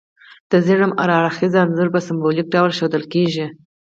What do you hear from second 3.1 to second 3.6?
کیږي.